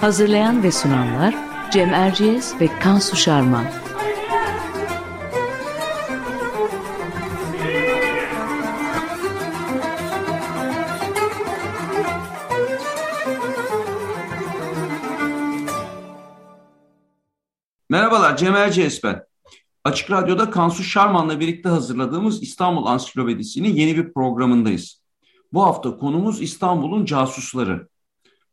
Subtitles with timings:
[0.00, 1.34] Hazırlayan ve sunanlar
[1.72, 3.64] Cem Erciyes ve Kansu Şarman.
[17.90, 19.24] Merhabalar Cem Erciyes ben.
[19.84, 25.02] Açık Radyo'da Kansu Şarman'la birlikte hazırladığımız İstanbul Ansiklopedisi'nin yeni bir programındayız.
[25.52, 27.88] Bu hafta konumuz İstanbul'un casusları.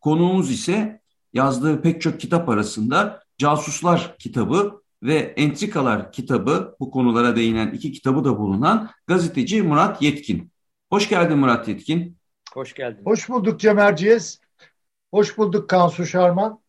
[0.02, 1.05] Konuğumuz ise
[1.36, 8.23] yazdığı pek çok kitap arasında Casuslar kitabı ve Entrikalar kitabı bu konulara değinen iki kitabı
[8.23, 10.52] da bulunan gazeteci Murat Yetkin.
[10.89, 12.17] Hoş geldin Murat Yetkin.
[12.53, 13.06] Hoş geldin.
[13.06, 14.39] Hoş bulduk Cem Erciyes.
[15.11, 16.59] Hoş bulduk Kansu Şarman.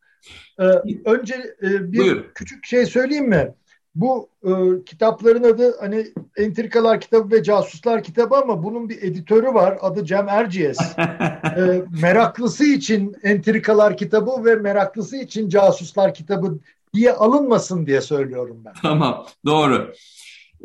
[0.61, 0.65] Ee,
[1.05, 2.25] önce e, bir Buyur.
[2.35, 3.55] küçük şey söyleyeyim mi?
[3.97, 4.51] Bu e,
[4.85, 9.79] kitapların adı hani Entrikalar kitabı ve Casuslar kitabı ama bunun bir editörü var.
[9.81, 10.79] Adı Cem Erciyes.
[10.99, 16.59] e, meraklısı için Entrikalar kitabı ve meraklısı için Casuslar kitabı
[16.95, 18.73] diye alınmasın diye söylüyorum ben.
[18.83, 19.93] Tamam doğru.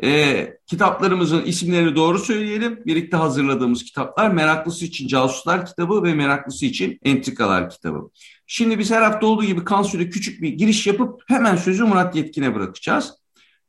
[0.02, 2.80] E, kitaplarımızın isimlerini doğru söyleyelim.
[2.86, 8.10] Birlikte hazırladığımız kitaplar Meraklısı için Casuslar kitabı ve Meraklısı için Entrikalar kitabı.
[8.46, 12.54] Şimdi biz her hafta olduğu gibi Kansu'da küçük bir giriş yapıp hemen sözü Murat Yetkin'e
[12.54, 13.21] bırakacağız.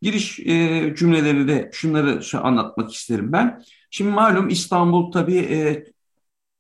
[0.04, 3.62] Giriş e, cümleleri de şunları şu anlatmak isterim ben.
[3.90, 5.86] Şimdi malum İstanbul tabii e,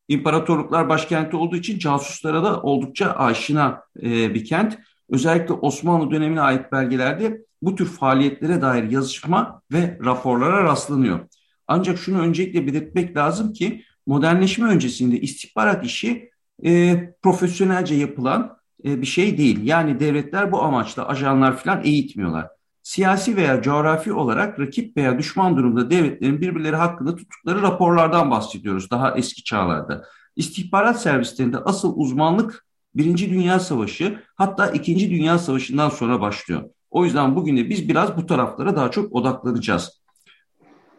[0.07, 4.79] imparatorluklar başkenti olduğu için casuslara da oldukça aşina e, bir kent.
[5.09, 11.19] Özellikle Osmanlı dönemine ait belgelerde bu tür faaliyetlere dair yazışma ve raporlara rastlanıyor.
[11.67, 16.29] Ancak şunu öncelikle belirtmek lazım ki modernleşme öncesinde istihbarat işi
[16.65, 19.59] e, profesyonelce yapılan e, bir şey değil.
[19.63, 22.47] Yani devletler bu amaçla ajanlar falan eğitmiyorlar
[22.83, 29.17] siyasi veya coğrafi olarak rakip veya düşman durumda devletlerin birbirleri hakkında tuttukları raporlardan bahsediyoruz daha
[29.17, 30.05] eski çağlarda.
[30.35, 36.63] İstihbarat servislerinde asıl uzmanlık Birinci Dünya Savaşı hatta İkinci Dünya Savaşı'ndan sonra başlıyor.
[36.91, 40.03] O yüzden bugün de biz biraz bu taraflara daha çok odaklanacağız.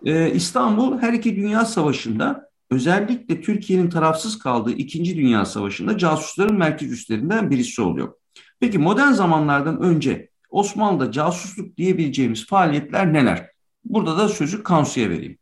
[0.04, 6.92] Ee, İstanbul her iki Dünya Savaşı'nda özellikle Türkiye'nin tarafsız kaldığı İkinci Dünya Savaşı'nda casusların merkez
[6.92, 8.12] üstlerinden birisi oluyor.
[8.60, 13.50] Peki modern zamanlardan önce Osmanlı'da casusluk diyebileceğimiz faaliyetler neler?
[13.84, 15.38] Burada da sözü Kansu'ya vereyim.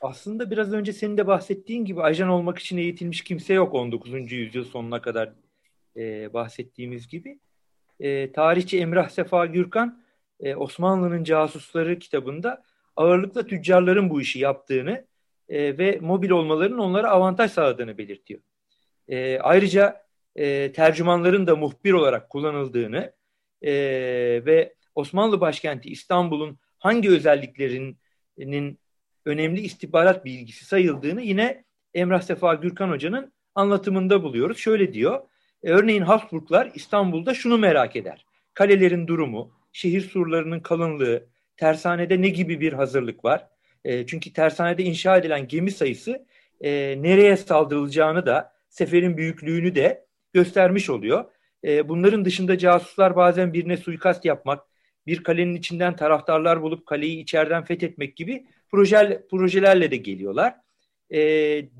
[0.00, 4.32] Aslında biraz önce senin de bahsettiğin gibi ajan olmak için eğitilmiş kimse yok 19.
[4.32, 5.32] yüzyıl sonuna kadar
[5.96, 7.38] e, bahsettiğimiz gibi.
[8.00, 10.02] E, tarihçi Emrah Sefa Gürkan
[10.40, 12.62] e, Osmanlı'nın Casusları kitabında
[12.96, 15.04] ağırlıkla tüccarların bu işi yaptığını
[15.48, 18.40] e, ve mobil olmalarının onlara avantaj sağladığını belirtiyor.
[19.08, 23.15] E, ayrıca e, tercümanların da muhbir olarak kullanıldığını
[23.66, 23.72] e,
[24.46, 27.98] ve Osmanlı başkenti İstanbul'un hangi özelliklerinin
[29.24, 34.58] önemli istihbarat bilgisi sayıldığını yine Emrah Sefa Gürkan Hoca'nın anlatımında buluyoruz.
[34.58, 35.20] Şöyle diyor,
[35.62, 38.26] e, örneğin Habsburglar İstanbul'da şunu merak eder.
[38.54, 43.46] Kalelerin durumu, şehir surlarının kalınlığı, tersanede ne gibi bir hazırlık var?
[43.84, 46.26] E, çünkü tersanede inşa edilen gemi sayısı
[46.60, 46.70] e,
[47.02, 51.24] nereye saldırılacağını da, seferin büyüklüğünü de göstermiş oluyor.
[51.66, 54.62] E, bunların dışında casuslar bazen birine suikast yapmak,
[55.06, 60.54] bir kalenin içinden taraftarlar bulup kaleyi içeriden fethetmek gibi projel, projelerle de geliyorlar.
[61.10, 61.20] E,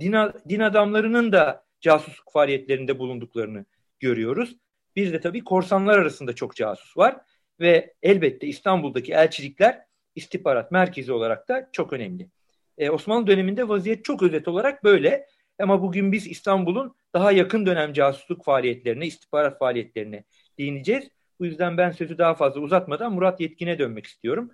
[0.00, 0.14] din,
[0.48, 3.64] din adamlarının da casusluk faaliyetlerinde bulunduklarını
[4.00, 4.56] görüyoruz.
[4.96, 7.16] Bir de tabii korsanlar arasında çok casus var
[7.60, 9.82] ve elbette İstanbul'daki elçilikler
[10.14, 12.30] istihbarat merkezi olarak da çok önemli.
[12.78, 15.26] Ee, Osmanlı döneminde vaziyet çok özet olarak böyle
[15.58, 20.24] ama bugün biz İstanbul'un daha yakın dönem casusluk faaliyetlerine, istihbarat faaliyetlerine
[20.58, 21.08] değineceğiz.
[21.40, 24.50] Bu yüzden ben sözü daha fazla uzatmadan Murat Yetkin'e dönmek istiyorum.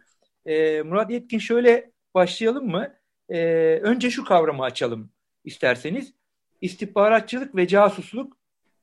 [0.46, 2.94] Ee, Murat Yetkin şöyle başlayalım mı?
[3.28, 5.10] Ee, önce şu kavramı açalım
[5.44, 6.12] isterseniz.
[6.60, 8.36] İstihbaratçılık ve casusluk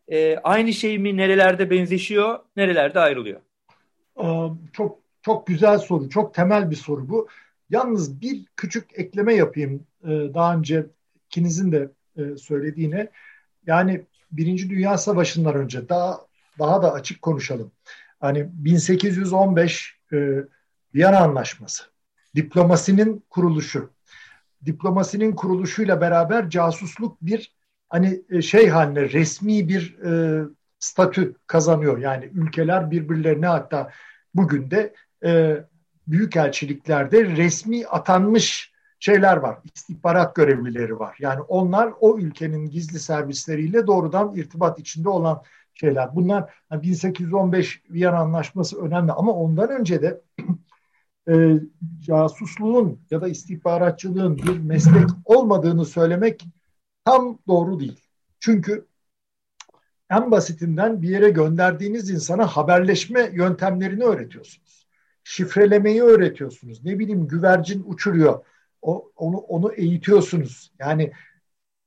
[0.08, 1.18] e, aynı şey mi?
[1.18, 3.42] Nerelerde benzeşiyor, nerelerde ayrılıyor?
[4.74, 7.28] Çok çok güzel soru, çok temel bir soru bu.
[7.70, 9.88] Yalnız bir küçük ekleme yapayım.
[10.06, 10.86] Daha önce
[11.26, 13.10] ikinizin de e, söylediğine.
[13.68, 16.20] Yani Birinci Dünya Savaşı'ndan önce daha
[16.60, 17.72] daha da açık konuşalım.
[18.20, 20.18] Hani 1815 e,
[20.96, 21.84] Viyana Anlaşması,
[22.36, 23.90] diplomasinin kuruluşu.
[24.66, 27.54] diplomasinin kuruluşuyla beraber casusluk bir
[27.90, 30.44] hani e, şey haline resmi bir e,
[30.80, 31.98] statü kazanıyor.
[31.98, 33.92] Yani ülkeler birbirlerine hatta
[34.36, 34.94] bugün de
[35.26, 35.64] e,
[36.08, 39.58] büyükelçiliklerde resmi atanmış şeyler var.
[39.76, 41.18] İstihbarat görevlileri var.
[41.20, 45.44] Yani onlar o ülkenin gizli servisleriyle doğrudan irtibat içinde olan
[45.74, 46.16] şeyler.
[46.16, 50.22] Bunlar 1815 Viyana Anlaşması önemli ama ondan önce de
[51.30, 51.60] e,
[52.00, 56.46] casusluğun ya da istihbaratçılığın bir meslek olmadığını söylemek
[57.06, 58.00] tam doğru değil.
[58.40, 58.88] Çünkü
[60.10, 64.88] en basitinden bir yere gönderdiğiniz insana haberleşme yöntemlerini öğretiyorsunuz.
[65.24, 66.86] Şifrelemeyi öğretiyorsunuz.
[66.86, 68.46] Ne bileyim güvercin uçuruyor.
[68.82, 70.72] O, onu, onu eğitiyorsunuz.
[70.80, 71.12] Yani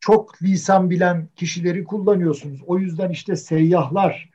[0.00, 2.61] çok lisan bilen kişileri kullanıyorsunuz.
[2.67, 4.31] O yüzden işte seyyahlar,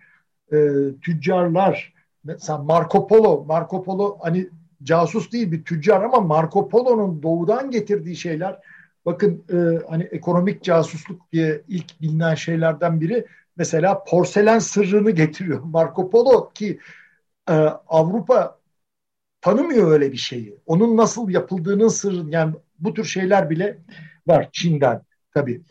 [0.51, 0.57] e,
[1.01, 1.93] tüccarlar,
[2.23, 4.49] mesela Marco Polo, Marco Polo hani
[4.83, 8.59] casus değil bir tüccar ama Marco Polo'nun doğudan getirdiği şeyler
[9.05, 13.25] bakın e, hani ekonomik casusluk diye ilk bilinen şeylerden biri
[13.57, 15.59] mesela porselen sırrını getiriyor.
[15.63, 16.79] Marco Polo ki
[17.49, 17.53] e,
[17.87, 18.59] Avrupa
[19.47, 20.57] tanımıyor öyle bir şeyi.
[20.65, 23.77] Onun nasıl yapıldığının sırrını yani bu tür şeyler bile
[24.27, 25.01] var Çin'den
[25.33, 25.61] tabii.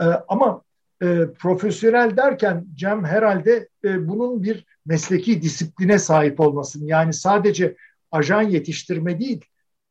[0.00, 0.62] E, ama
[1.02, 6.86] e, profesyonel derken Cem herhalde e, bunun bir mesleki disipline sahip olmasın.
[6.86, 7.76] Yani sadece
[8.10, 9.44] ajan yetiştirme değil,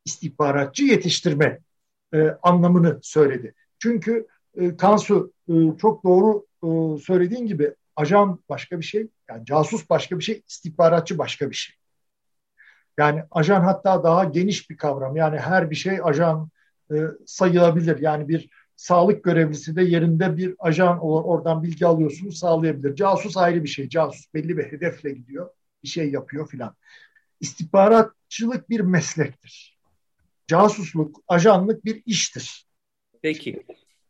[0.04, 1.58] istihbaratçı yetiştirme
[2.14, 3.54] e, anlamını söyledi.
[3.78, 9.90] Çünkü e, Kansu e, çok doğru e, söylediğin gibi ajan başka bir şey, yani casus
[9.90, 11.76] başka bir şey, istihbaratçı başka bir şey.
[12.98, 15.16] Yani ajan hatta daha geniş bir kavram.
[15.16, 16.48] Yani her bir şey ajan
[16.90, 16.96] e,
[17.26, 17.98] sayılabilir.
[18.00, 21.24] Yani bir sağlık görevlisi de yerinde bir ajan olur.
[21.24, 22.94] Oradan bilgi alıyorsunuz sağlayabilir.
[22.94, 23.88] Casus ayrı bir şey.
[23.88, 25.50] Casus belli bir hedefle gidiyor.
[25.82, 26.76] Bir şey yapıyor filan.
[27.40, 29.78] İstihbaratçılık bir meslektir.
[30.46, 32.66] Casusluk, ajanlık bir iştir.
[33.22, 33.62] Peki.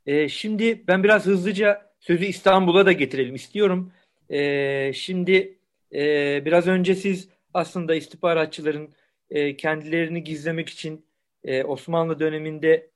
[0.06, 3.92] Ee, şimdi ben biraz hızlıca sözü İstanbul'a da getirelim istiyorum.
[4.30, 5.58] Ee, şimdi
[5.92, 8.94] e, biraz önce siz aslında istihbaratçıların
[9.30, 11.06] e, kendilerini gizlemek için
[11.44, 12.90] e, Osmanlı döneminde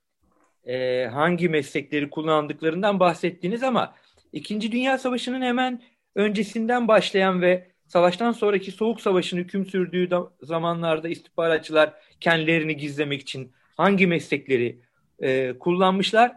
[0.65, 3.95] e, hangi meslekleri kullandıklarından bahsettiniz ama
[4.33, 5.81] İkinci Dünya Savaşı'nın hemen
[6.15, 10.09] öncesinden başlayan ve savaştan sonraki Soğuk Savaş'ın hüküm sürdüğü
[10.41, 14.79] zamanlarda istihbaratçılar kendilerini gizlemek için hangi meslekleri
[15.19, 16.31] e, kullanmışlar?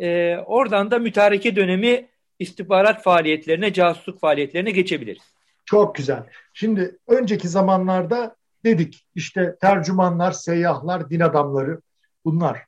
[0.00, 2.08] E, oradan da mütareke dönemi
[2.38, 5.37] istihbarat faaliyetlerine, casusluk faaliyetlerine geçebiliriz.
[5.68, 6.26] Çok güzel.
[6.52, 11.80] Şimdi önceki zamanlarda dedik işte tercümanlar, seyyahlar, din adamları
[12.24, 12.64] bunlar.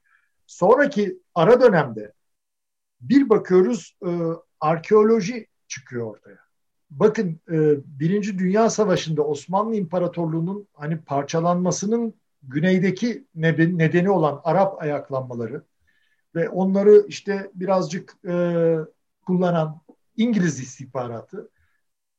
[0.46, 2.12] Sonraki ara dönemde
[3.00, 4.10] bir bakıyoruz e,
[4.60, 6.38] arkeoloji çıkıyor ortaya.
[6.90, 15.62] Bakın e, Birinci Dünya Savaşı'nda Osmanlı İmparatorluğu'nun hani parçalanmasının güneydeki nedeni olan Arap ayaklanmaları
[16.34, 18.76] ve onları işte birazcık e,
[19.26, 19.80] kullanan
[20.16, 21.50] İngiliz istihbaratı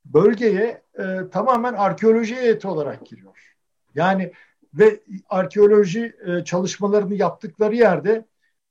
[0.05, 3.55] bölgeye e, tamamen arkeoloji heyeti olarak giriyor.
[3.95, 4.31] Yani
[4.73, 4.99] ve
[5.29, 8.25] arkeoloji e, çalışmalarını yaptıkları yerde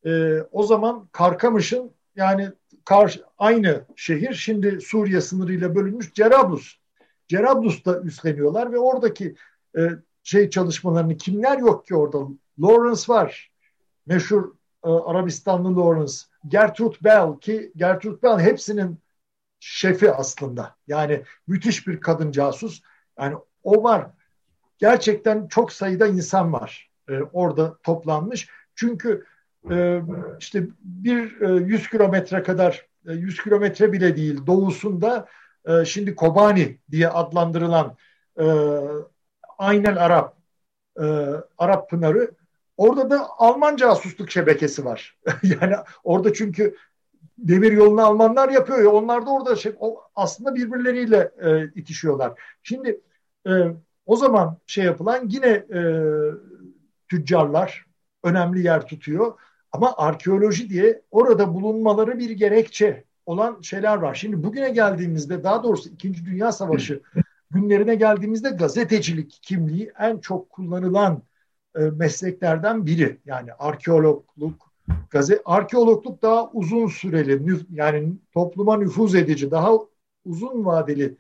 [0.07, 2.49] e, o zaman Karkamış'ın yani
[2.85, 6.77] karşı, aynı şehir şimdi Suriye sınırıyla bölünmüş Cerablus.
[7.29, 9.35] Cerablus'ta üstleniyorlar ve oradaki
[9.79, 9.81] e,
[10.23, 12.19] şey çalışmalarını kimler yok ki orada?
[12.63, 13.51] Lawrence var.
[14.07, 14.53] Meşhur
[14.85, 16.13] e, Arabistanlı Lawrence.
[16.49, 18.99] Gertrude Bell ki Gertrude Bell hepsinin
[19.61, 20.77] şefi aslında.
[20.87, 22.83] Yani müthiş bir kadın casus.
[23.19, 24.07] Yani o var.
[24.79, 28.49] Gerçekten çok sayıda insan var e, orada toplanmış.
[28.75, 29.25] Çünkü
[29.71, 30.03] e,
[30.39, 35.27] işte bir e, 100 kilometre kadar, e, 100 kilometre bile değil doğusunda
[35.65, 37.97] e, şimdi Kobani diye adlandırılan
[38.41, 38.45] e,
[39.59, 40.37] Aynel Arap,
[41.01, 41.05] e,
[41.59, 42.31] Arap Pınarı
[42.81, 45.19] Orada da Alman casusluk şebekesi var.
[45.43, 46.77] yani orada çünkü
[47.39, 52.41] demir yolunu Almanlar yapıyor ya onlar da orada şey, o, aslında birbirleriyle e, itişiyorlar.
[52.63, 53.01] Şimdi
[53.47, 53.51] e,
[54.07, 55.81] o zaman şey yapılan yine e,
[57.09, 57.87] tüccarlar
[58.25, 59.35] önemli yer tutuyor.
[59.73, 64.15] Ama arkeoloji diye orada bulunmaları bir gerekçe olan şeyler var.
[64.15, 67.03] Şimdi bugüne geldiğimizde daha doğrusu İkinci Dünya Savaşı
[67.51, 71.23] günlerine geldiğimizde gazetecilik kimliği en çok kullanılan
[71.77, 73.21] e, mesleklerden biri.
[73.25, 74.70] Yani arkeologluk,
[75.11, 79.73] gazet arkeologluk daha uzun süreli nüf, yani topluma nüfuz edici, daha
[80.25, 81.17] uzun vadeli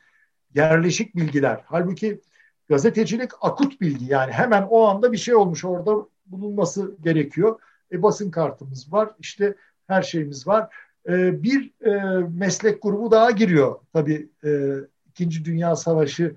[0.54, 1.60] yerleşik bilgiler.
[1.64, 2.20] Halbuki
[2.68, 7.60] gazetecilik akut bilgi yani hemen o anda bir şey olmuş orada bulunması gerekiyor.
[7.92, 9.54] E, basın kartımız var işte
[9.86, 10.74] her şeyimiz var.
[11.08, 14.74] E, bir e, meslek grubu daha giriyor tabii e,
[15.08, 16.36] İkinci Dünya Savaşı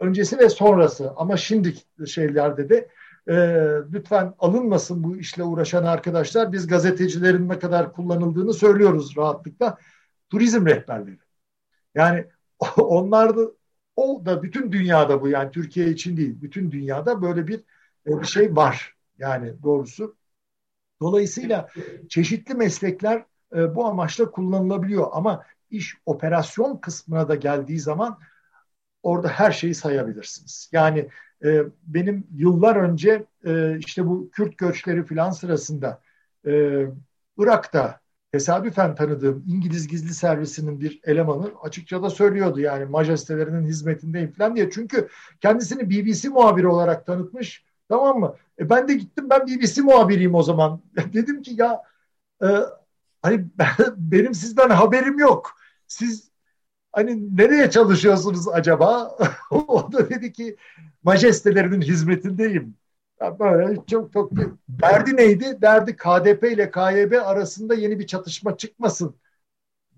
[0.00, 1.74] öncesi ve sonrası ama şimdi
[2.06, 2.88] şeylerde de
[3.30, 3.34] e,
[3.92, 6.52] lütfen alınmasın bu işle uğraşan arkadaşlar.
[6.52, 9.78] Biz gazetecilerin ne kadar kullanıldığını söylüyoruz rahatlıkla.
[10.30, 11.18] Turizm rehberleri.
[11.94, 12.26] Yani
[12.76, 13.40] onlar da
[13.96, 16.42] o da bütün dünyada bu yani Türkiye için değil.
[16.42, 17.60] Bütün dünyada böyle bir,
[18.06, 18.94] e, bir şey var.
[19.18, 20.16] Yani doğrusu.
[21.00, 21.68] Dolayısıyla
[22.08, 23.24] çeşitli meslekler
[23.56, 28.18] e, bu amaçla kullanılabiliyor ama iş operasyon kısmına da geldiği zaman
[29.02, 30.70] orada her şeyi sayabilirsiniz.
[30.72, 31.08] Yani
[31.44, 36.02] e, benim yıllar önce e, işte bu Kürt göçleri filan sırasında
[36.46, 36.84] e,
[37.38, 38.00] Irak'ta
[38.32, 44.70] tesadüfen tanıdığım İngiliz gizli servisinin bir elemanı açıkça da söylüyordu yani majestelerinin hizmetindeyim falan diye.
[44.70, 45.08] Çünkü
[45.40, 48.36] kendisini BBC muhabiri olarak tanıtmış tamam mı?
[48.58, 50.82] E ben de gittim ben BBC muhabiriyim o zaman.
[51.12, 51.82] Dedim ki ya
[52.42, 52.48] e,
[53.22, 55.50] hani ben, benim sizden haberim yok.
[55.86, 56.29] Siz
[56.92, 59.16] hani nereye çalışıyorsunuz acaba?
[59.50, 60.56] o da dedi ki
[61.02, 62.74] majestelerinin hizmetindeyim.
[63.40, 64.32] Böyle çok çok
[64.68, 65.58] derdi neydi?
[65.62, 69.14] Derdi KDP ile KYB arasında yeni bir çatışma çıkmasın.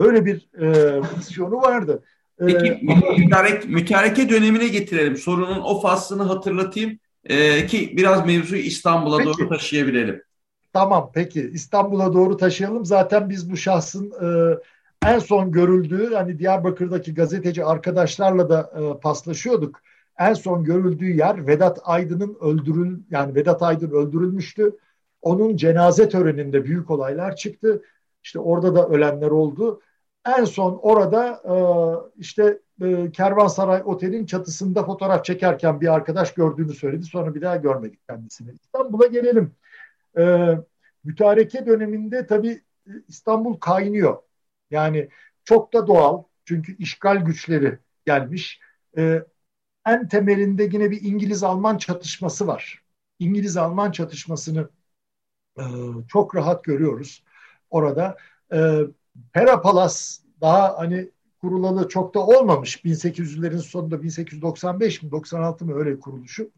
[0.01, 2.03] Böyle bir e, misyonu vardı.
[2.41, 5.17] E, Peki ee, mütarek, mütareke dönemine getirelim.
[5.17, 10.23] Sorunun o faslını hatırlatayım e, ki biraz mevzuyu İstanbul'a doğru taşıyabilelim.
[10.73, 12.85] Tamam peki İstanbul'a doğru taşıyalım.
[12.85, 14.59] Zaten biz bu şahsın e,
[15.07, 19.81] en son görüldüğü hani Diyarbakır'daki gazeteci arkadaşlarla da e, paslaşıyorduk
[20.19, 24.77] en son görüldüğü yer Vedat Aydın'ın öldürül yani Vedat Aydın öldürülmüştü.
[25.23, 27.83] Onun cenaze töreninde büyük olaylar çıktı.
[28.23, 29.81] İşte orada da ölenler oldu.
[30.39, 31.55] En son orada e,
[32.21, 37.05] işte e, Kervansaray Otel'in çatısında fotoğraf çekerken bir arkadaş gördüğünü söyledi.
[37.05, 38.53] Sonra bir daha görmedik kendisini.
[38.53, 39.55] İstanbul'a gelelim.
[40.19, 40.49] E,
[41.05, 42.63] mütareke döneminde tabii
[43.09, 44.17] İstanbul kaynıyor.
[44.73, 45.09] Yani
[45.45, 46.23] çok da doğal.
[46.45, 48.61] Çünkü işgal güçleri gelmiş.
[48.99, 49.23] E,
[49.87, 52.83] en temelinde yine bir İngiliz-Alman çatışması var.
[53.19, 54.69] İngiliz-Alman çatışmasını
[55.59, 55.63] e,
[56.09, 57.25] çok rahat görüyoruz
[57.71, 58.17] orada.
[58.55, 58.79] E,
[59.33, 61.11] Pera Palas daha hani
[61.41, 62.85] kurulalı çok da olmamış.
[62.85, 66.51] 1800'lerin sonunda 1895 mi 96 mı öyle kuruluşu.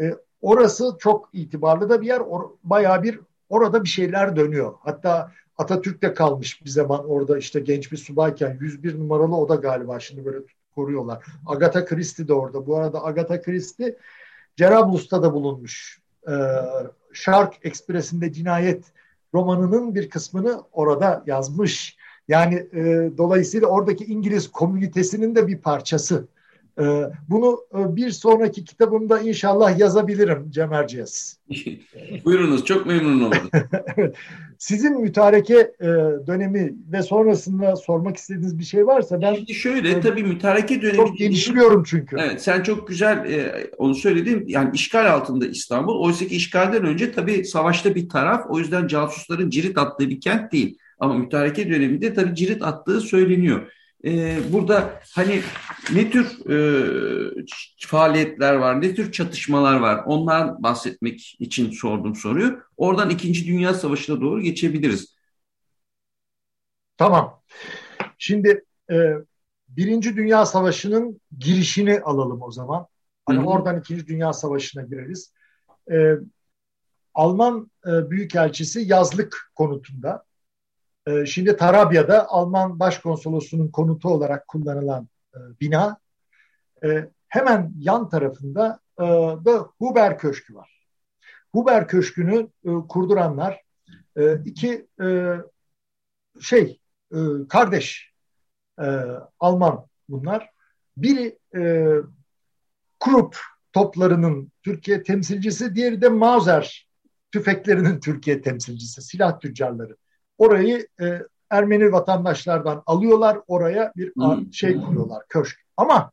[0.00, 2.20] E, orası çok itibarlı da bir yer.
[2.20, 4.74] Or, bayağı bir orada bir şeyler dönüyor.
[4.80, 10.00] Hatta Atatürk kalmış bir zaman orada işte genç bir subayken 101 numaralı o da galiba
[10.00, 10.38] şimdi böyle
[10.74, 11.24] koruyorlar.
[11.46, 12.66] Agatha Christie de orada.
[12.66, 13.96] Bu arada Agatha Christie
[14.56, 16.00] Cerablus'ta da bulunmuş.
[16.28, 16.32] Ee,
[17.12, 18.84] Shark Express'inde cinayet
[19.34, 21.96] romanının bir kısmını orada yazmış.
[22.28, 26.28] Yani e, dolayısıyla oradaki İngiliz komünitesinin de bir parçası.
[26.80, 31.36] Ee, bunu e, bir sonraki kitabımda inşallah yazabilirim Cem Erciyes.
[32.24, 33.50] Buyurunuz çok memnun oldum.
[34.58, 35.86] Sizin mütareke e,
[36.26, 39.34] dönemi ve sonrasında sormak istediğiniz bir şey varsa ben...
[39.34, 40.96] Şimdi şöyle e, tabii mütareke dönemi...
[40.96, 42.16] Çok geliştiriyorum çünkü.
[42.20, 43.26] Evet sen çok güzel
[43.78, 44.44] onu söyledin.
[44.48, 46.00] Yani işgal altında İstanbul.
[46.00, 48.46] Oysa ki işgalden önce tabii savaşta bir taraf.
[48.48, 50.78] O yüzden casusların cirit attığı bir kent değil.
[50.98, 53.72] Ama mütareke döneminde tabii cirit attığı söyleniyor
[54.04, 55.42] e, burada hani
[55.94, 57.46] ne tür e,
[57.78, 62.62] faaliyetler var, ne tür çatışmalar var ondan bahsetmek için sordum soruyu.
[62.76, 65.16] Oradan İkinci Dünya Savaşı'na doğru geçebiliriz.
[66.96, 67.42] Tamam.
[68.18, 69.14] Şimdi e,
[69.68, 72.86] Birinci Dünya Savaşı'nın girişini alalım o zaman.
[73.26, 73.46] Hani Hı-hı.
[73.46, 75.32] oradan İkinci Dünya Savaşı'na gireriz.
[75.92, 76.14] E,
[77.14, 80.24] Alman e, Büyükelçisi yazlık konutunda
[81.06, 85.98] ee, şimdi Tarabya'da Alman Başkonsolosu'nun konutu olarak kullanılan e, bina.
[86.84, 89.04] E, hemen yan tarafında e,
[89.44, 90.82] da Huber Köşkü var.
[91.54, 92.48] Huber Köşkü'nü
[92.88, 93.62] kurduranlar
[94.44, 94.86] iki
[96.40, 96.80] şey
[97.48, 98.12] kardeş
[99.40, 100.50] Alman bunlar.
[100.96, 101.38] Biri
[103.00, 103.36] Krupp
[103.72, 106.88] toplarının Türkiye temsilcisi, diğeri de Mauser
[107.32, 109.96] tüfeklerinin Türkiye temsilcisi, silah tüccarları
[110.38, 114.52] orayı e, Ermeni vatandaşlardan alıyorlar oraya bir hmm.
[114.52, 115.60] şey kuruyorlar köşk.
[115.76, 116.10] Ama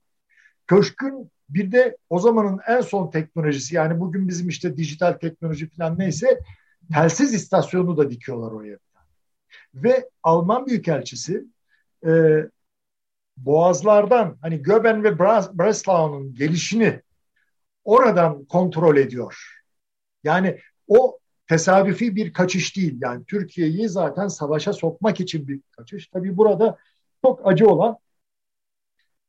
[0.67, 5.99] köşkün bir de o zamanın en son teknolojisi yani bugün bizim işte dijital teknoloji falan
[5.99, 6.39] neyse
[6.93, 8.77] telsiz istasyonu da dikiyorlar oraya.
[9.73, 11.45] Ve Alman Büyükelçisi
[12.05, 12.11] e,
[13.37, 17.01] boğazlardan hani Göben ve Breslau'nun gelişini
[17.83, 19.61] oradan kontrol ediyor.
[20.23, 21.18] Yani o
[21.49, 22.97] tesadüfi bir kaçış değil.
[23.01, 26.07] Yani Türkiye'yi zaten savaşa sokmak için bir kaçış.
[26.07, 26.77] Tabii burada
[27.25, 27.97] çok acı olan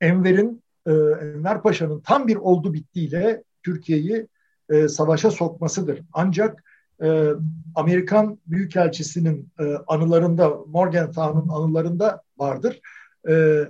[0.00, 4.28] Enver'in, e, Enver Paşa'nın tam bir oldu bittiyle Türkiye'yi
[4.70, 6.00] e, savaşa sokmasıdır.
[6.12, 6.64] Ancak
[7.02, 7.30] e,
[7.74, 12.80] Amerikan Büyükelçisi'nin e, anılarında, Morgenthau'nun anılarında vardır.
[13.28, 13.64] E,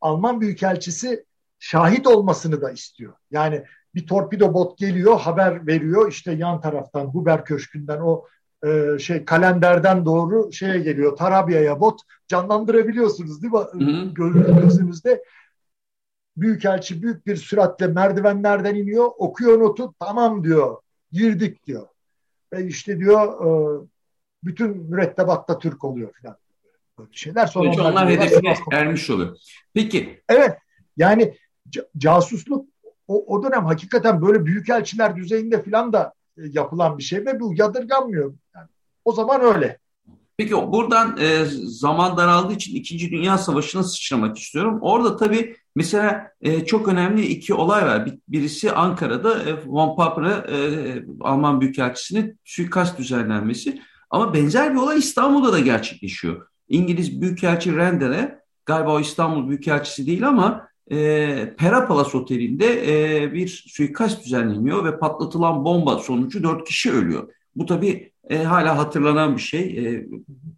[0.00, 1.24] Alman Büyükelçisi
[1.58, 3.12] şahit olmasını da istiyor.
[3.30, 3.64] Yani
[3.96, 6.10] bir torpido bot geliyor haber veriyor.
[6.10, 8.24] İşte yan taraftan Huber Köşkü'nden o
[8.66, 11.16] e, şey kalenderden doğru şeye geliyor.
[11.16, 13.58] Tarabya'ya bot canlandırabiliyorsunuz değil mi?
[13.58, 14.12] Hı
[14.62, 15.22] Gözünüzde
[16.36, 19.10] Büyükelçi büyük bir süratle merdivenlerden iniyor.
[19.18, 20.76] Okuyor notu tamam diyor.
[21.12, 21.86] Girdik diyor.
[22.52, 23.86] Ve işte diyor e,
[24.44, 26.36] bütün mürettebatta Türk oluyor falan
[26.98, 27.46] böyle şeyler.
[27.46, 29.36] Sonra onlar, onlar hedefine ermiş oluyor.
[29.74, 30.20] Peki.
[30.28, 30.58] Evet.
[30.96, 31.34] Yani
[31.98, 32.68] casusluk
[33.08, 37.54] o, o dönem hakikaten böyle büyükelçiler düzeyinde falan da e, yapılan bir şey ve bu
[37.56, 38.34] yadırganmıyor.
[38.54, 38.68] Yani
[39.04, 39.78] o zaman öyle.
[40.36, 44.78] Peki buradan e, zaman daraldığı için İkinci Dünya Savaşı'na sıçramak istiyorum.
[44.80, 48.06] Orada tabii mesela e, çok önemli iki olay var.
[48.06, 50.58] Bir, birisi Ankara'da e, von Papen'a e,
[51.20, 53.82] Alman Büyükelçisi'nin suikast düzenlenmesi.
[54.10, 56.46] Ama benzer bir olay İstanbul'da da gerçekleşiyor.
[56.68, 62.66] İngiliz Büyükelçi Rendel'e galiba o İstanbul Büyükelçisi değil ama e, Pera Palace Oteli'nde
[63.24, 67.28] e, bir suikast düzenleniyor ve patlatılan bomba sonucu dört kişi ölüyor.
[67.56, 69.60] Bu tabii e, hala hatırlanan bir şey.
[69.60, 70.06] E,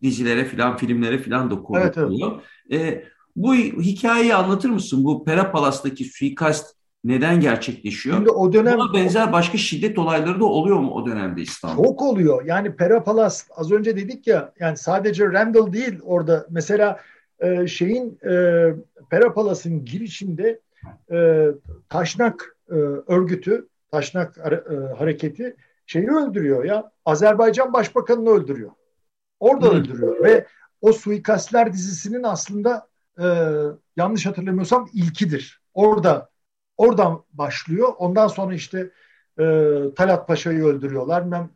[0.02, 1.92] dizilere filan, filmlere filan da konuluyor.
[1.96, 2.82] Evet, evet.
[2.82, 3.04] E,
[3.36, 5.04] bu hikayeyi anlatır mısın?
[5.04, 8.16] Bu Pera Palas'taki suikast neden gerçekleşiyor?
[8.16, 11.86] Şimdi o dönem Buna benzer başka şiddet olayları da oluyor mu o dönemde İstanbul'da?
[11.86, 12.44] Çok oluyor.
[12.44, 17.00] Yani Pera Palas az önce dedik ya yani sadece Randall değil orada mesela
[17.40, 18.32] e, şeyin e,
[19.10, 20.60] Pera Palas'ın girişinde
[21.12, 21.48] e,
[21.88, 22.74] Taşnak e,
[23.06, 26.92] örgütü, Taşnak e, hareketi şeyi öldürüyor ya.
[27.04, 28.70] Azerbaycan Başbakanını öldürüyor.
[29.40, 29.70] Orada Hı.
[29.70, 30.46] öldürüyor ve
[30.80, 32.88] o suikastler dizisinin aslında
[33.20, 33.26] e,
[33.96, 35.62] yanlış hatırlamıyorsam ilkidir.
[35.74, 36.30] Orada
[36.76, 37.88] oradan başlıyor.
[37.98, 38.90] Ondan sonra işte
[39.38, 39.44] e,
[39.96, 41.32] Talat Paşa'yı öldürüyorlar.
[41.32, 41.50] Ben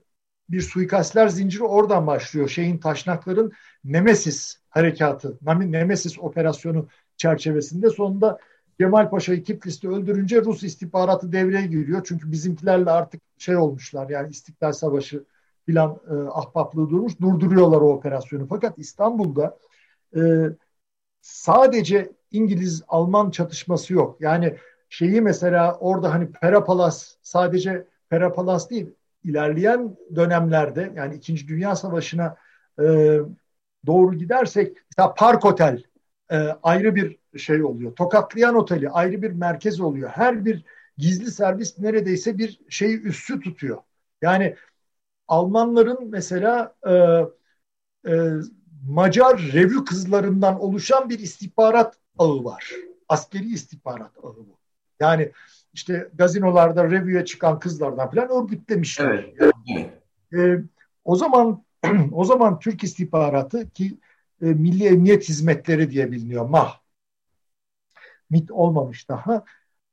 [0.49, 2.49] bir suikastler zinciri oradan başlıyor.
[2.49, 3.53] Şeyin taşnakların
[3.85, 8.39] Nemesis harekatı, Nemesis operasyonu çerçevesinde sonunda
[8.79, 12.03] Kemal Paşa'yı Tiflis'te öldürünce Rus istihbaratı devreye giriyor.
[12.05, 15.25] Çünkü bizimkilerle artık şey olmuşlar yani İstiklal Savaşı
[15.67, 17.21] filan e, ahbaplığı durmuş.
[17.21, 18.47] Durduruyorlar o operasyonu.
[18.47, 19.59] Fakat İstanbul'da
[20.17, 20.21] e,
[21.21, 24.17] sadece İngiliz-Alman çatışması yok.
[24.21, 24.57] Yani
[24.89, 32.37] şeyi mesela orada hani Perapalas sadece Perapalas değil ilerleyen dönemlerde yani İkinci Dünya Savaşı'na
[32.81, 33.19] e,
[33.87, 35.83] doğru gidersek mesela Park Otel
[36.31, 37.97] e, ayrı bir şey oluyor.
[37.97, 40.11] Tokatlayan Oteli ayrı bir merkez oluyor.
[40.11, 40.65] Her bir
[40.99, 43.79] gizli servis neredeyse bir şeyi üssü tutuyor.
[44.23, 44.57] Yani
[45.29, 46.93] Almanların mesela e,
[48.13, 48.31] e,
[48.89, 52.73] Macar revü kızlarından oluşan bir istihbarat ağı var.
[53.09, 54.59] Askeri istihbarat ağı bu.
[55.01, 55.33] Yani
[55.73, 59.27] işte gazinolarda revüye çıkan kızlardan falan örgütlemişler.
[59.39, 59.53] Evet.
[59.67, 59.91] Yani,
[60.35, 60.63] e,
[61.05, 61.65] o zaman
[62.13, 63.99] o zaman Türk istihbaratı ki
[64.43, 66.83] e, Milli Emniyet Hizmetleri diye biliniyor MAH.
[68.31, 69.45] MIT olmamış daha.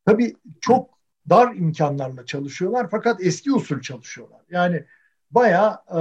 [0.05, 4.41] Tabii çok dar imkanlarla çalışıyorlar fakat eski usul çalışıyorlar.
[4.49, 4.83] Yani
[5.31, 5.99] bayağı e,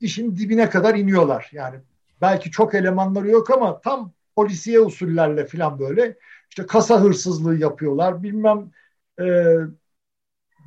[0.00, 1.50] işin dibine kadar iniyorlar.
[1.52, 1.76] Yani
[2.20, 6.16] belki çok elemanları yok ama tam polisiye usullerle falan böyle
[6.48, 8.22] işte kasa hırsızlığı yapıyorlar.
[8.22, 8.70] Bilmem
[9.20, 9.54] e,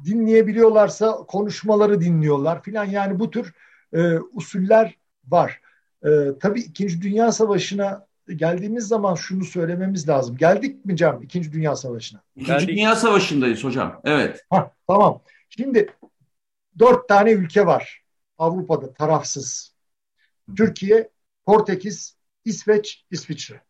[0.05, 2.85] dinleyebiliyorlarsa konuşmaları dinliyorlar filan.
[2.85, 3.53] Yani bu tür
[3.93, 5.61] e, usuller var.
[6.05, 10.37] E, tabii İkinci Dünya Savaşı'na geldiğimiz zaman şunu söylememiz lazım.
[10.37, 12.21] Geldik mi Cem İkinci Dünya Savaşı'na?
[12.35, 12.69] İkinci Geldik.
[12.69, 14.01] Dünya Savaşı'ndayız hocam.
[14.03, 14.45] Evet.
[14.49, 15.21] Hah, tamam.
[15.49, 15.93] Şimdi
[16.79, 18.03] dört tane ülke var
[18.37, 19.75] Avrupa'da tarafsız.
[20.57, 21.09] Türkiye,
[21.45, 23.61] Portekiz, İsveç, İsviçre.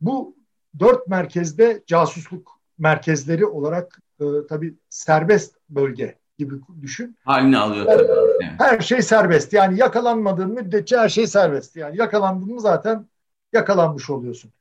[0.00, 0.36] Bu
[0.78, 7.16] dört merkezde casusluk merkezleri olarak e, tabii serbest bölge gibi düşün.
[7.24, 8.08] Halini alıyor tabii.
[8.42, 8.54] Yani.
[8.58, 9.52] Her şey serbest.
[9.52, 11.76] Yani yakalanmadığın müddetçe her şey serbest.
[11.76, 13.06] Yani yakalandın mı zaten
[13.52, 14.52] yakalanmış oluyorsun.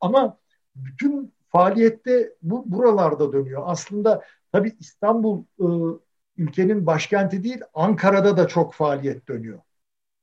[0.00, 0.36] Ama
[0.76, 3.62] bütün faaliyette bu buralarda dönüyor.
[3.66, 4.22] Aslında
[4.52, 5.66] tabii İstanbul e,
[6.36, 9.58] ülkenin başkenti değil, Ankara'da da çok faaliyet dönüyor.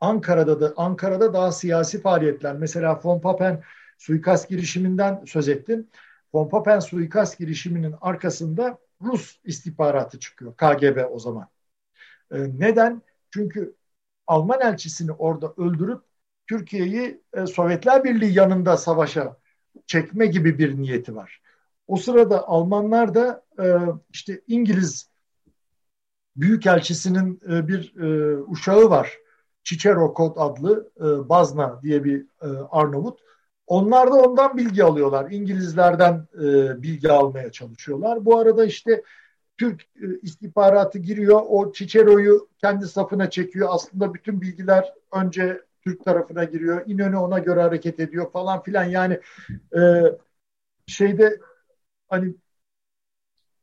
[0.02, 2.56] Ankara'da da Ankara'da daha siyasi faaliyetler.
[2.56, 3.64] Mesela Von Papen
[4.00, 5.90] suikast girişiminden söz ettin.
[6.34, 10.54] Von Papen suikast girişiminin arkasında Rus istihbaratı çıkıyor.
[10.58, 11.48] KGB o zaman.
[12.32, 13.02] E, neden?
[13.34, 13.76] Çünkü
[14.28, 16.02] Alman elçisini orada öldürüp
[16.48, 19.38] Türkiye'yi e, Sovyetler Birliği yanında savaşa
[19.88, 21.42] çekme gibi bir niyeti var.
[21.88, 23.66] O sırada Almanlar da e,
[24.14, 25.10] işte İngiliz
[26.36, 29.18] Büyükelçisinin e, bir e, uşağı var.
[29.64, 33.20] Cicero Kod adlı e, Bazna diye bir e, Arnavut.
[33.70, 35.32] Onlar da ondan bilgi alıyorlar.
[35.32, 38.26] İngilizlerden e, bilgi almaya çalışıyorlar.
[38.26, 39.04] Bu arada işte
[39.58, 41.42] Türk e, istihbaratı giriyor.
[41.48, 43.70] O Cicero'yu kendi safına çekiyor.
[43.72, 46.84] Aslında bütün bilgiler önce Türk tarafına giriyor.
[46.86, 48.84] İnönü ona göre hareket ediyor falan filan.
[48.84, 49.20] Yani
[49.76, 50.04] e,
[50.88, 51.40] şeyde
[52.08, 52.36] hani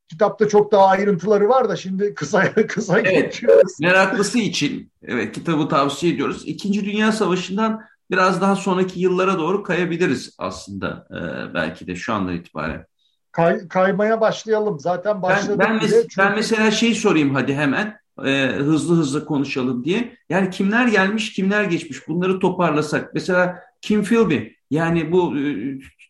[0.09, 3.81] kitapta çok daha ayrıntıları var da şimdi kısa kısa evet, geçiyoruz.
[3.81, 6.43] Meraklısı için evet kitabı tavsiye ediyoruz.
[6.47, 12.33] İkinci Dünya Savaşı'ndan biraz daha sonraki yıllara doğru kayabiliriz aslında e, belki de şu anda
[12.33, 12.87] itibaren.
[13.33, 14.81] Kay, kaymaya başlayalım.
[14.81, 15.59] Zaten başladık.
[15.59, 16.19] Ben, ben, mes- çünkü...
[16.19, 20.17] ben mesela şey sorayım hadi hemen e, hızlı hızlı konuşalım diye.
[20.29, 23.15] Yani kimler gelmiş, kimler geçmiş bunları toparlasak.
[23.15, 24.39] Mesela Kim Philby
[24.71, 25.43] yani bu e,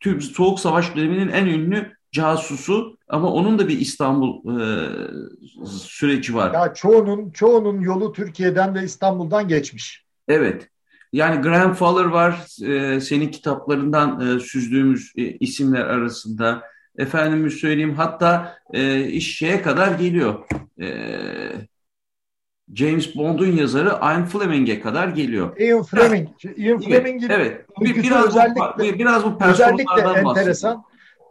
[0.00, 4.66] tüm Soğuk Savaş döneminin en ünlü casusu ama onun da bir İstanbul e,
[5.66, 6.54] süreci var.
[6.54, 10.06] Ya çoğunun çoğunun yolu Türkiye'den ve İstanbul'dan geçmiş.
[10.28, 10.70] Evet.
[11.12, 12.46] Yani Graham Fowler var.
[12.64, 16.62] E, senin kitaplarından e, süzdüğümüz e, isimler arasında.
[16.98, 20.44] Efendime söyleyeyim hatta e, iş şeye kadar geliyor.
[20.80, 20.88] E,
[22.74, 25.60] James Bond'un yazarı Ian Fleming'e kadar geliyor.
[25.60, 26.28] Ian Fleming.
[26.56, 27.66] Ian Fleming'in evet.
[27.80, 30.84] Bir, biraz özellikle, bu, biraz bu özellikle enteresan.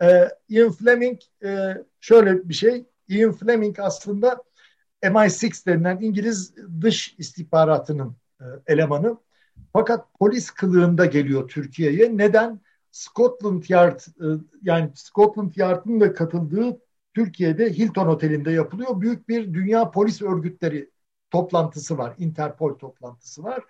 [0.03, 2.85] Ee, Ian Fleming e, şöyle bir şey.
[3.07, 4.43] Ian Fleming aslında
[5.03, 9.17] MI6 denilen İngiliz dış istihbaratının e, elemanı.
[9.75, 12.17] Fakat polis kılığında geliyor Türkiye'ye.
[12.17, 12.59] Neden?
[12.91, 14.25] Scotland Yard e,
[14.63, 16.79] yani Scotland Yard'ın da katıldığı
[17.13, 19.01] Türkiye'de Hilton Oteli'nde yapılıyor.
[19.01, 20.89] Büyük bir dünya polis örgütleri
[21.31, 22.13] toplantısı var.
[22.17, 23.63] Interpol toplantısı var.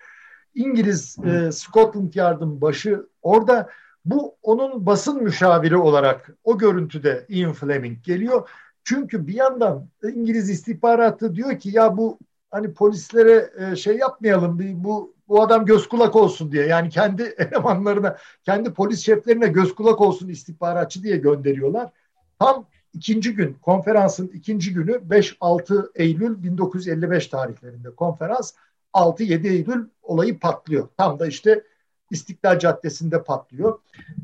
[0.55, 3.69] İngiliz e, Scotland Yard'ın başı orada
[4.05, 8.49] bu onun basın müşaviri olarak o görüntüde Ian Fleming geliyor.
[8.83, 12.19] Çünkü bir yandan İngiliz istihbaratı diyor ki ya bu
[12.55, 18.17] hani polislere e, şey yapmayalım bu bu adam göz kulak olsun diye yani kendi elemanlarına
[18.43, 21.91] kendi polis şeflerine göz kulak olsun istihbaratçı diye gönderiyorlar.
[22.39, 28.53] Tam ikinci gün konferansın ikinci günü 5-6 Eylül 1955 tarihlerinde konferans
[28.93, 30.87] 6-7 Eylül olayı patlıyor.
[30.97, 31.63] Tam da işte
[32.11, 33.79] İstiklal Caddesi'nde patlıyor.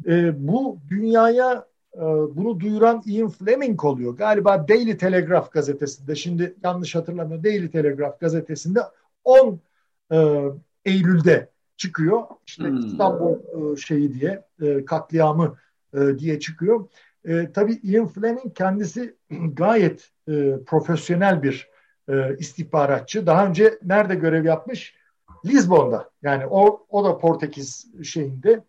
[0.07, 1.65] E, bu dünyaya
[2.35, 4.17] bunu duyuran Ian Fleming oluyor.
[4.17, 8.79] Galiba Daily Telegraph gazetesinde şimdi yanlış hatırlamıyorum Daily Telegraph gazetesinde
[9.23, 9.59] 10
[10.11, 10.17] e,
[10.85, 12.23] Eylül'de çıkıyor.
[12.47, 12.77] İşte hmm.
[12.77, 13.37] İstanbul
[13.73, 15.57] e, şeyi diye e, katliamı
[16.17, 16.87] diye çıkıyor.
[17.53, 19.15] Tabii Ian Fleming kendisi
[19.53, 20.11] gayet
[20.65, 21.69] profesyonel bir
[22.37, 23.25] istihbaratçı.
[23.25, 24.95] Daha önce nerede görev yapmış?
[25.45, 26.09] Lisbon'da.
[26.21, 28.63] Yani o, o da Portekiz şeyinde.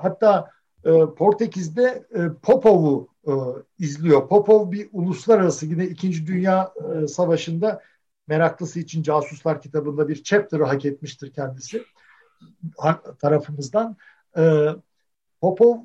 [0.00, 0.50] Hatta
[0.84, 3.32] e, Portekiz'de e, Popov'u e,
[3.78, 4.28] izliyor.
[4.28, 7.82] Popov bir uluslararası yine İkinci Dünya e, Savaşı'nda
[8.28, 11.84] meraklısı için Casuslar kitabında bir chapter'ı hak etmiştir kendisi
[13.18, 13.96] tarafımızdan.
[14.36, 14.68] E,
[15.40, 15.78] Popov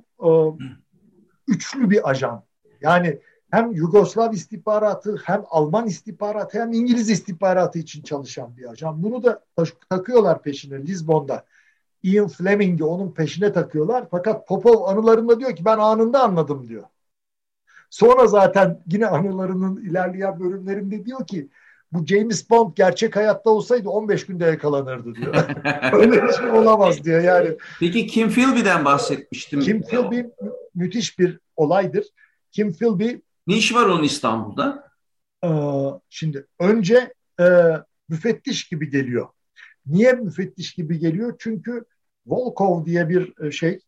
[1.47, 2.43] üçlü bir ajan.
[2.81, 3.19] Yani
[3.51, 9.03] hem Yugoslav istihbaratı hem Alman istihbaratı hem İngiliz istihbaratı için çalışan bir ajan.
[9.03, 9.43] Bunu da
[9.89, 11.45] takıyorlar peşine Lizbon'da.
[12.03, 14.05] Ian Fleming'i onun peşine takıyorlar.
[14.11, 16.83] Fakat Popov anılarında diyor ki ben anında anladım diyor.
[17.89, 21.49] Sonra zaten yine anılarının ilerleyen bölümlerinde diyor ki
[21.91, 25.35] bu James Bond gerçek hayatta olsaydı 15 günde yakalanırdı diyor.
[25.93, 27.57] Öyle bir şey olamaz diyor yani.
[27.79, 29.59] Peki Kim Philby'den bahsetmiştim.
[29.59, 30.21] Kim Philby
[30.75, 32.05] müthiş bir olaydır.
[32.51, 33.11] Kim Philby
[33.47, 34.89] ne iş var onun İstanbul'da?
[35.43, 35.49] Ee,
[36.09, 37.45] şimdi önce e,
[38.09, 39.27] müfettiş gibi geliyor.
[39.87, 41.35] Niye müfettiş gibi geliyor?
[41.39, 41.85] Çünkü
[42.25, 43.79] Volkov diye bir e, şey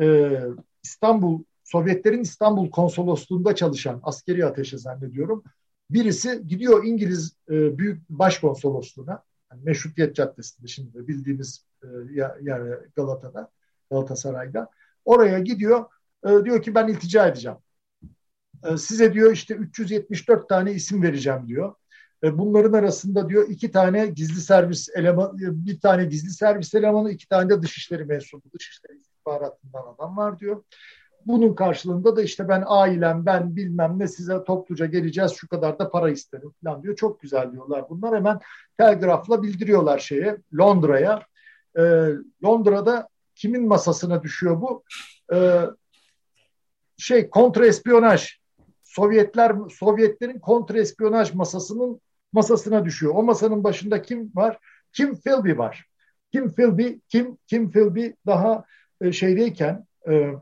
[0.00, 0.38] e,
[0.82, 5.44] İstanbul Sovyetlerin İstanbul konsolosluğunda çalışan askeri ateşe zannediyorum.
[5.90, 11.86] Birisi gidiyor İngiliz e, büyük başkonsolosluğuna yani Meşrutiyet Caddesi'nde şimdi bildiğimiz e,
[12.42, 13.50] yer Galata'da
[13.90, 14.70] Galatasaray'da
[15.04, 15.84] oraya gidiyor
[16.24, 17.58] e, diyor ki ben iltica edeceğim.
[18.64, 21.74] E, size diyor işte 374 tane isim vereceğim diyor.
[22.24, 27.28] E, bunların arasında diyor iki tane gizli servis elemanı, bir tane gizli servis elemanı, iki
[27.28, 30.62] tane de dışişleri mensubu, dışişleri istihbaratından adam var diyor.
[31.26, 35.90] Bunun karşılığında da işte ben ailem, ben bilmem ne size topluca geleceğiz, şu kadar da
[35.90, 36.96] para isterim falan diyor.
[36.96, 38.16] Çok güzel diyorlar bunlar.
[38.16, 38.40] Hemen
[38.78, 41.22] telgrafla bildiriyorlar şeye, Londra'ya.
[41.78, 41.82] E,
[42.44, 44.84] Londra'da kimin masasına düşüyor bu?
[45.32, 45.60] E,
[46.96, 48.40] şey kontraespiyonaj
[48.84, 52.00] Sovyetler Sovyetlerin kontrespiyonaj masasının
[52.32, 53.14] masasına düşüyor.
[53.16, 54.58] O masanın başında kim var?
[54.92, 55.86] Kim Philby var.
[56.32, 58.64] Kim Philby, Kim Kim Philby daha
[59.00, 60.32] e, şeydeyken e,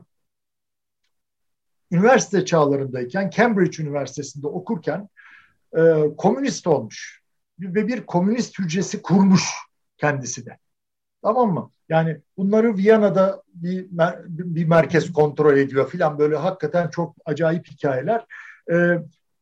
[1.91, 5.09] üniversite çağlarındayken Cambridge Üniversitesi'nde okurken
[5.77, 5.81] e,
[6.17, 7.21] komünist olmuş
[7.59, 9.43] ve bir komünist hücresi kurmuş
[9.97, 10.57] kendisi de.
[11.21, 11.71] Tamam mı?
[11.89, 13.87] Yani bunları Viyana'da bir,
[14.27, 18.25] bir merkez kontrol ediyor filan böyle hakikaten çok acayip hikayeler.
[18.71, 18.99] Ee,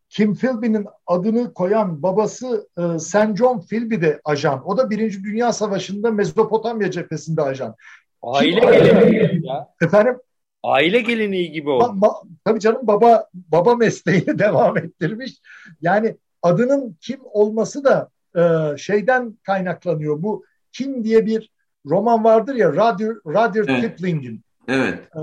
[0.09, 3.37] Kim Philby'nin adını koyan babası e, St.
[3.37, 4.69] John Philby de ajan.
[4.69, 7.75] O da Birinci Dünya Savaşı'nda Mezopotamya cephesinde ajan.
[8.21, 9.67] Aile geleneği ya.
[9.81, 10.19] Efendim?
[10.63, 11.83] Aile geleneği gibi oldu.
[11.83, 12.13] Ba, ba,
[12.45, 15.33] tabii canım baba baba mesleğini devam ettirmiş.
[15.81, 20.21] Yani adının kim olması da e, şeyden kaynaklanıyor.
[20.23, 21.51] Bu Kim diye bir
[21.85, 23.81] roman vardır ya Rudyard, Rudyard evet.
[23.81, 24.41] Kipling'in.
[24.67, 24.99] Evet.
[24.99, 25.19] E,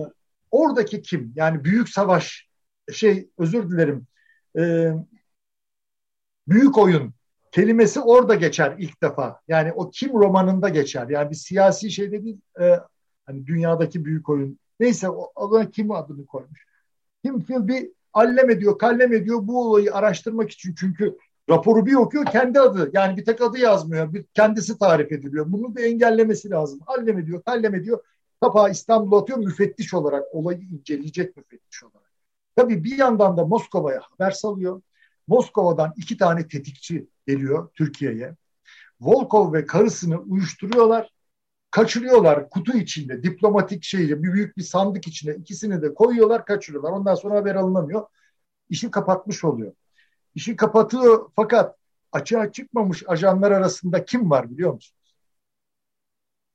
[0.51, 2.49] oradaki Kim yani büyük savaş
[2.93, 4.07] şey özür dilerim
[4.59, 4.93] e,
[6.49, 7.15] büyük oyun
[7.53, 9.41] kelimesi orada geçer ilk defa.
[9.49, 11.09] Yani o Kim romanında geçer.
[11.09, 12.41] Yani bir siyasi şey de değil.
[12.61, 12.81] E,
[13.27, 14.59] hani dünyadaki büyük oyun.
[14.81, 16.67] Neyse o adına Kim adını koymuş.
[17.25, 17.79] Kim Philby
[18.13, 20.75] allem ediyor, kallem ediyor bu olayı araştırmak için.
[20.79, 21.19] Çünkü
[21.51, 22.91] raporu bir okuyor kendi adı.
[22.93, 24.13] Yani bir tek adı yazmıyor.
[24.13, 25.53] Bir kendisi tarif ediliyor.
[25.53, 26.81] Bunu da engellemesi lazım.
[26.87, 28.01] Allem ediyor, kallem ediyor.
[28.41, 30.35] Kapağı İstanbul'a atıyor müfettiş olarak.
[30.35, 32.04] Olayı inceleyecek müfettiş olarak.
[32.57, 34.83] Tabii bir yandan da Moskova'ya haber salıyor.
[35.27, 38.37] Moskova'dan iki tane tetikçi geliyor Türkiye'ye.
[39.01, 41.11] Volkov ve karısını uyuşturuyorlar.
[41.71, 46.91] Kaçırıyorlar kutu içinde diplomatik şeyle bir büyük bir sandık içinde ikisini de koyuyorlar kaçırıyorlar.
[46.91, 48.07] Ondan sonra haber alınamıyor.
[48.69, 49.73] İşi kapatmış oluyor.
[50.35, 51.77] İşi kapatıyor fakat
[52.13, 55.15] açığa çıkmamış ajanlar arasında kim var biliyor musunuz?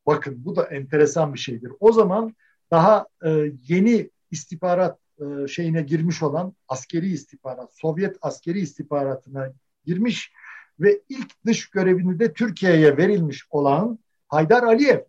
[0.07, 1.71] Bakın bu da enteresan bir şeydir.
[1.79, 2.35] O zaman
[2.71, 3.29] daha e,
[3.67, 9.53] yeni istihbarat e, şeyine girmiş olan askeri istihbarat, Sovyet askeri istihbaratına
[9.85, 10.33] girmiş
[10.79, 14.99] ve ilk dış görevini de Türkiye'ye verilmiş olan Haydar Aliyev.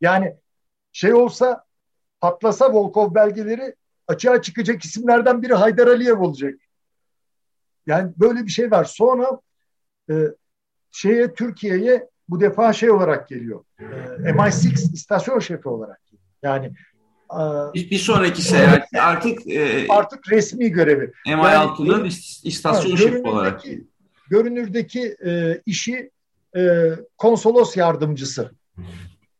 [0.00, 0.36] Yani
[0.92, 1.64] şey olsa
[2.20, 3.74] patlasa Volkov belgeleri
[4.08, 6.54] açığa çıkacak isimlerden biri Haydar Aliyev olacak.
[7.86, 8.84] Yani böyle bir şey var.
[8.84, 9.40] Sonra
[10.10, 10.14] e,
[10.90, 13.64] şeye Türkiye'ye bu defa şey olarak geliyor.
[13.78, 16.00] E, MI6 istasyon şefi olarak.
[16.42, 16.72] Yani
[17.74, 21.12] bir, bir sonraki seyahat artık e, artık resmi görevi.
[21.26, 22.12] MI6'nın yani,
[22.44, 23.62] istasyon şefi olarak.
[24.30, 26.10] Görünürdeki e, işi
[26.56, 28.50] e, konsolos yardımcısı.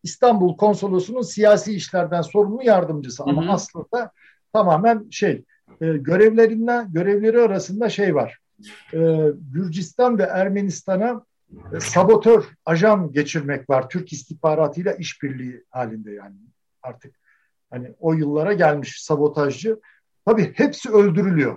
[0.03, 3.53] İstanbul konsolosunun siyasi işlerden sorumlu yardımcısı ama hı hı.
[3.53, 4.11] aslında
[4.53, 5.45] tamamen şey
[5.81, 8.39] e, görevlerinden görevleri arasında şey var.
[8.95, 8.99] E,
[9.53, 13.89] Gürcistan ve Ermenistan'a e, sabotör ajan geçirmek var.
[13.89, 16.37] Türk istihbaratıyla işbirliği halinde yani
[16.83, 17.15] artık
[17.71, 19.81] Hani o yıllara gelmiş sabotajcı.
[20.27, 21.57] Tabii hepsi öldürülüyor.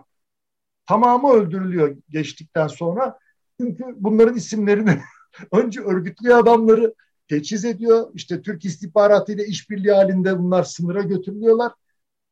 [0.87, 3.19] Tamamı öldürülüyor geçtikten sonra.
[3.61, 5.01] Çünkü bunların isimlerini
[5.51, 6.93] önce örgütlü adamları
[7.27, 8.11] teçhiz ediyor.
[8.13, 11.71] İşte Türk istihbaratı ile işbirliği halinde bunlar sınıra götürülüyorlar.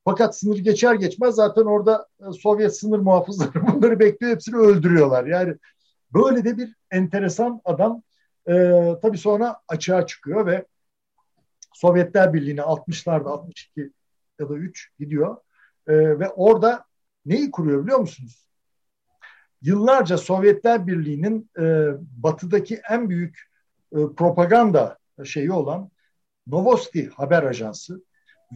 [0.06, 4.34] Fakat sınır geçer geçmez zaten orada e, Sovyet sınır muhafızları bunları bekliyor.
[4.34, 5.26] Hepsini öldürüyorlar.
[5.26, 5.56] Yani
[6.14, 8.02] böyle de bir enteresan adam
[8.48, 8.54] e,
[9.02, 10.66] tabii sonra açığa çıkıyor ve
[11.76, 13.92] Sovyetler Birliği'ne 60'larda 62
[14.40, 15.38] ya da 3 gidiyor
[15.88, 16.86] e, ve orada
[17.26, 18.48] neyi kuruyor biliyor musunuz?
[19.62, 23.40] Yıllarca Sovyetler Birliği'nin e, batıdaki en büyük
[23.92, 25.92] e, propaganda şeyi olan
[26.48, 28.04] Novosti haber ajansı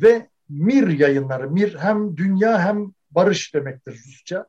[0.01, 1.51] ve Mir yayınları.
[1.51, 4.45] Mir hem dünya hem barış demektir Rusça.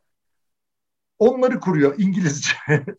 [1.19, 2.53] Onları kuruyor İngilizce.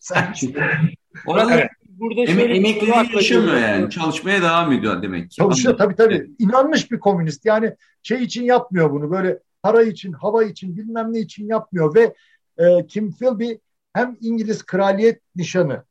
[1.26, 3.90] Orada evet burada Em emekliliği yaşamıyor yani.
[3.90, 5.36] Çalışmaya devam ediyor demek ki.
[5.36, 6.32] Çalışıyor tabii tabii.
[6.40, 7.46] İnanmış bir komünist.
[7.46, 9.12] Yani şey için yapmıyor bunu.
[9.12, 12.14] Böyle para için, hava için, bilmem ne için yapmıyor ve
[12.58, 13.52] e, Kim Philby
[13.94, 15.84] hem İngiliz kraliyet nişanı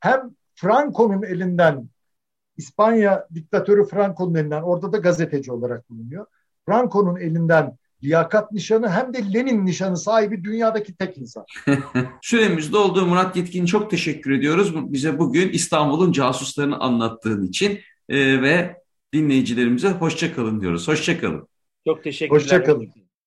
[0.00, 1.88] hem Franco'nun elinden
[2.56, 6.26] İspanya diktatörü Franco'nun elinden orada da gazeteci olarak bulunuyor.
[6.66, 11.44] Franco'nun elinden liyakat nişanı hem de Lenin nişanı sahibi dünyadaki tek insan.
[12.22, 13.06] Süremiz doldu.
[13.06, 14.92] Murat Yetkin çok teşekkür ediyoruz.
[14.92, 18.76] Bize bugün İstanbul'un casuslarını anlattığın için e, ve
[19.12, 20.88] dinleyicilerimize hoşça kalın diyoruz.
[20.88, 21.48] Hoşça kalın.
[21.86, 22.40] Çok teşekkürler.
[22.40, 22.92] Hoşça kalın.